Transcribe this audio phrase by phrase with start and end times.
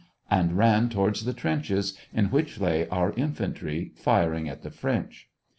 [0.31, 4.71] "and ran to wards the trenches in which lay our infantry, fir ing at the
[4.71, 5.29] French.